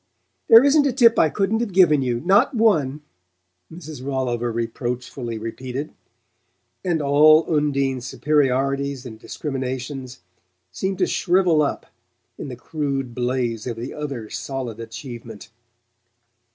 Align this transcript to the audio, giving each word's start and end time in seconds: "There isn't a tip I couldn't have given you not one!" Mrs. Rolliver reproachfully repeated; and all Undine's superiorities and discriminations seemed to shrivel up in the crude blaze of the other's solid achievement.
"There 0.47 0.63
isn't 0.63 0.87
a 0.87 0.91
tip 0.93 1.19
I 1.19 1.29
couldn't 1.29 1.59
have 1.59 1.73
given 1.73 2.01
you 2.01 2.21
not 2.21 2.55
one!" 2.55 3.01
Mrs. 3.71 4.03
Rolliver 4.03 4.51
reproachfully 4.51 5.37
repeated; 5.37 5.93
and 6.83 7.03
all 7.03 7.45
Undine's 7.47 8.07
superiorities 8.07 9.05
and 9.05 9.19
discriminations 9.19 10.21
seemed 10.71 10.97
to 10.97 11.05
shrivel 11.05 11.61
up 11.61 11.85
in 12.39 12.47
the 12.47 12.55
crude 12.55 13.13
blaze 13.13 13.67
of 13.67 13.77
the 13.77 13.93
other's 13.93 14.39
solid 14.39 14.79
achievement. 14.79 15.51